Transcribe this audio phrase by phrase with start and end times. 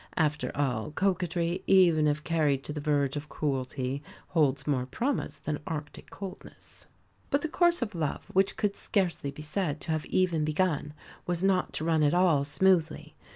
[0.17, 5.59] After all, coquetry, even if carried to the verge of cruelty, holds more promise than
[5.67, 6.87] Arctic coldness.
[7.29, 10.95] But the course of love, which could scarcely be said to have even begun,
[11.27, 13.13] was not to run at all smoothly.